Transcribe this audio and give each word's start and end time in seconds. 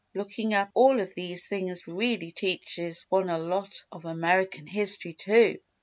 Looking 0.15 0.55
up 0.55 0.71
all 0.73 0.99
of 0.99 1.13
these 1.13 1.47
things 1.47 1.85
really 1.85 2.31
teaches 2.31 3.05
one 3.09 3.29
a 3.29 3.37
lot 3.37 3.85
of 3.91 4.05
American 4.05 4.65
history, 4.65 5.13
too. 5.13 5.59